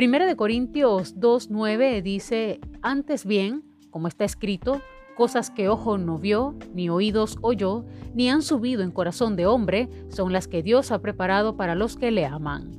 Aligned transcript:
Primera 0.00 0.24
de 0.24 0.34
Corintios 0.34 1.14
2.9 1.20 2.00
dice, 2.00 2.58
antes 2.80 3.26
bien, 3.26 3.62
como 3.90 4.08
está 4.08 4.24
escrito, 4.24 4.80
cosas 5.14 5.50
que 5.50 5.68
ojo 5.68 5.98
no 5.98 6.16
vio, 6.16 6.54
ni 6.72 6.88
oídos 6.88 7.36
oyó, 7.42 7.84
ni 8.14 8.30
han 8.30 8.40
subido 8.40 8.82
en 8.82 8.92
corazón 8.92 9.36
de 9.36 9.44
hombre, 9.44 9.90
son 10.08 10.32
las 10.32 10.48
que 10.48 10.62
Dios 10.62 10.90
ha 10.90 11.02
preparado 11.02 11.54
para 11.58 11.74
los 11.74 11.98
que 11.98 12.12
le 12.12 12.24
aman. 12.24 12.70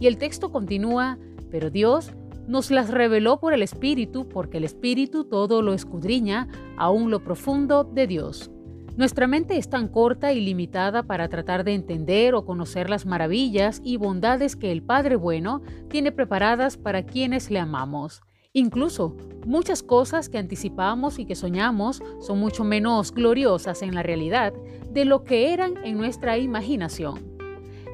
Y 0.00 0.06
el 0.06 0.16
texto 0.16 0.50
continúa, 0.50 1.18
pero 1.50 1.68
Dios 1.68 2.12
nos 2.48 2.70
las 2.70 2.88
reveló 2.88 3.40
por 3.40 3.52
el 3.52 3.62
Espíritu, 3.62 4.26
porque 4.26 4.56
el 4.56 4.64
Espíritu 4.64 5.24
todo 5.24 5.60
lo 5.60 5.74
escudriña, 5.74 6.48
aún 6.78 7.10
lo 7.10 7.22
profundo 7.22 7.84
de 7.84 8.06
Dios. 8.06 8.50
Nuestra 8.96 9.26
mente 9.26 9.56
es 9.56 9.70
tan 9.70 9.88
corta 9.88 10.32
y 10.32 10.40
limitada 10.40 11.04
para 11.04 11.28
tratar 11.28 11.64
de 11.64 11.74
entender 11.74 12.34
o 12.34 12.44
conocer 12.44 12.90
las 12.90 13.06
maravillas 13.06 13.80
y 13.84 13.96
bondades 13.96 14.56
que 14.56 14.72
el 14.72 14.82
Padre 14.82 15.16
Bueno 15.16 15.62
tiene 15.88 16.12
preparadas 16.12 16.76
para 16.76 17.04
quienes 17.04 17.50
le 17.50 17.60
amamos. 17.60 18.20
Incluso 18.52 19.16
muchas 19.46 19.82
cosas 19.82 20.28
que 20.28 20.38
anticipamos 20.38 21.20
y 21.20 21.24
que 21.24 21.36
soñamos 21.36 22.02
son 22.20 22.40
mucho 22.40 22.64
menos 22.64 23.12
gloriosas 23.12 23.82
en 23.82 23.94
la 23.94 24.02
realidad 24.02 24.52
de 24.90 25.04
lo 25.04 25.22
que 25.22 25.52
eran 25.52 25.74
en 25.84 25.96
nuestra 25.96 26.36
imaginación. 26.36 27.29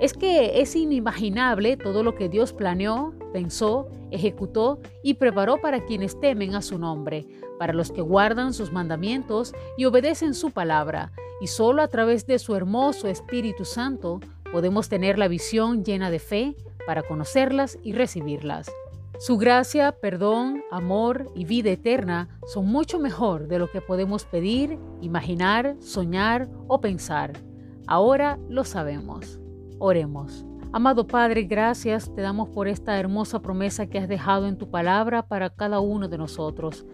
Es 0.00 0.12
que 0.12 0.60
es 0.60 0.76
inimaginable 0.76 1.76
todo 1.78 2.02
lo 2.02 2.14
que 2.14 2.28
Dios 2.28 2.52
planeó, 2.52 3.14
pensó, 3.32 3.88
ejecutó 4.10 4.78
y 5.02 5.14
preparó 5.14 5.58
para 5.60 5.84
quienes 5.84 6.20
temen 6.20 6.54
a 6.54 6.60
su 6.60 6.78
nombre, 6.78 7.26
para 7.58 7.72
los 7.72 7.92
que 7.92 8.02
guardan 8.02 8.52
sus 8.52 8.72
mandamientos 8.72 9.54
y 9.78 9.86
obedecen 9.86 10.34
su 10.34 10.50
palabra, 10.50 11.12
y 11.40 11.46
solo 11.46 11.82
a 11.82 11.88
través 11.88 12.26
de 12.26 12.38
su 12.38 12.54
hermoso 12.54 13.08
Espíritu 13.08 13.64
Santo 13.64 14.20
podemos 14.52 14.90
tener 14.90 15.18
la 15.18 15.28
visión 15.28 15.82
llena 15.82 16.10
de 16.10 16.18
fe 16.18 16.56
para 16.86 17.02
conocerlas 17.02 17.78
y 17.82 17.92
recibirlas. 17.92 18.70
Su 19.18 19.38
gracia, 19.38 19.92
perdón, 19.92 20.62
amor 20.70 21.32
y 21.34 21.46
vida 21.46 21.70
eterna 21.70 22.28
son 22.46 22.66
mucho 22.66 22.98
mejor 22.98 23.48
de 23.48 23.58
lo 23.58 23.70
que 23.70 23.80
podemos 23.80 24.26
pedir, 24.26 24.78
imaginar, 25.00 25.74
soñar 25.80 26.50
o 26.68 26.82
pensar. 26.82 27.32
Ahora 27.86 28.38
lo 28.50 28.64
sabemos. 28.64 29.40
Oremos. 29.78 30.44
Amado 30.72 31.06
Padre, 31.06 31.44
gracias 31.44 32.12
te 32.14 32.22
damos 32.22 32.48
por 32.48 32.66
esta 32.66 32.98
hermosa 32.98 33.40
promesa 33.40 33.86
que 33.86 33.98
has 33.98 34.08
dejado 34.08 34.46
en 34.46 34.56
tu 34.56 34.70
palabra 34.70 35.26
para 35.26 35.50
cada 35.50 35.80
uno 35.80 36.08
de 36.08 36.18
nosotros. 36.18 36.86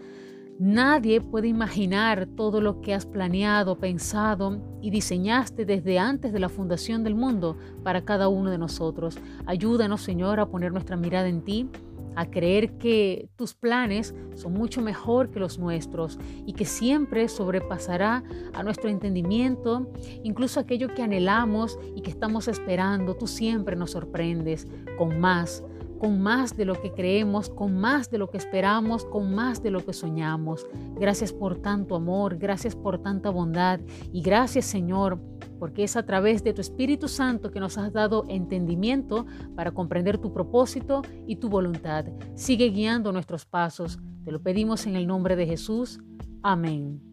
Nadie 0.59 1.19
puede 1.19 1.47
imaginar 1.47 2.27
todo 2.27 2.61
lo 2.61 2.81
que 2.81 2.93
has 2.93 3.05
planeado, 3.05 3.79
pensado 3.79 4.61
y 4.81 4.91
diseñaste 4.91 5.65
desde 5.65 5.97
antes 5.97 6.31
de 6.31 6.39
la 6.39 6.49
fundación 6.49 7.03
del 7.03 7.15
mundo 7.15 7.57
para 7.83 8.05
cada 8.05 8.27
uno 8.27 8.51
de 8.51 8.57
nosotros. 8.57 9.17
Ayúdanos, 9.45 10.01
Señor, 10.01 10.39
a 10.39 10.45
poner 10.45 10.71
nuestra 10.71 10.95
mirada 10.95 11.27
en 11.27 11.41
ti 11.41 11.69
a 12.15 12.29
creer 12.29 12.77
que 12.77 13.29
tus 13.35 13.53
planes 13.53 14.13
son 14.35 14.53
mucho 14.53 14.81
mejor 14.81 15.31
que 15.31 15.39
los 15.39 15.59
nuestros 15.59 16.19
y 16.45 16.53
que 16.53 16.65
siempre 16.65 17.27
sobrepasará 17.27 18.23
a 18.53 18.63
nuestro 18.63 18.89
entendimiento, 18.89 19.91
incluso 20.23 20.59
aquello 20.59 20.93
que 20.93 21.03
anhelamos 21.03 21.77
y 21.95 22.01
que 22.01 22.09
estamos 22.09 22.47
esperando. 22.47 23.15
Tú 23.15 23.27
siempre 23.27 23.75
nos 23.75 23.91
sorprendes 23.91 24.67
con 24.97 25.19
más, 25.19 25.63
con 26.03 26.21
más 26.21 26.57
de 26.57 26.65
lo 26.65 26.81
que 26.81 26.91
creemos, 26.91 27.49
con 27.49 27.77
más 27.77 28.11
de 28.11 28.17
lo 28.17 28.29
que 28.29 28.35
esperamos, 28.35 29.05
con 29.05 29.33
más 29.33 29.63
de 29.63 29.71
lo 29.71 29.85
que 29.85 29.93
soñamos. 29.93 30.67
Gracias 30.99 31.31
por 31.31 31.61
tanto 31.61 31.95
amor, 31.95 32.37
gracias 32.37 32.75
por 32.75 33.01
tanta 33.01 33.29
bondad 33.29 33.79
y 34.11 34.21
gracias 34.21 34.65
Señor 34.65 35.17
porque 35.59 35.85
es 35.85 35.95
a 35.95 36.05
través 36.05 36.43
de 36.43 36.51
tu 36.51 36.59
Espíritu 36.59 37.07
Santo 37.07 37.51
que 37.51 37.61
nos 37.61 37.77
has 37.77 37.93
dado 37.93 38.25
entendimiento 38.27 39.25
para 39.55 39.71
comprender 39.71 40.17
tu 40.17 40.33
propósito 40.33 41.03
y 41.25 41.37
tu 41.37 41.47
voluntad. 41.47 42.03
Sigue 42.35 42.65
guiando 42.65 43.13
nuestros 43.13 43.45
pasos. 43.45 43.97
Te 44.25 44.33
lo 44.33 44.43
pedimos 44.43 44.85
en 44.85 44.97
el 44.97 45.07
nombre 45.07 45.37
de 45.37 45.45
Jesús. 45.45 46.01
Amén. 46.41 47.12